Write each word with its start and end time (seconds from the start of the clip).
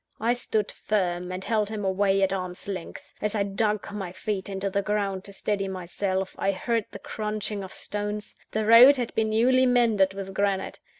I 0.19 0.33
stood 0.33 0.71
firm, 0.71 1.31
and 1.31 1.43
held 1.43 1.69
him 1.69 1.85
away 1.85 2.23
at 2.23 2.33
arm's 2.33 2.67
length. 2.67 3.13
As 3.21 3.35
I 3.35 3.43
dug 3.43 3.91
my 3.91 4.11
feet 4.11 4.49
into 4.49 4.67
the 4.67 4.81
ground 4.81 5.23
to 5.25 5.31
steady 5.31 5.67
myself, 5.67 6.35
I 6.39 6.53
heard 6.53 6.85
the 6.89 6.97
crunching 6.97 7.63
of 7.63 7.71
stones 7.71 8.33
the 8.49 8.65
road 8.65 8.97
had 8.97 9.13
been 9.13 9.29
newly 9.29 9.67
mended 9.67 10.15
with 10.15 10.33
granite. 10.33 10.79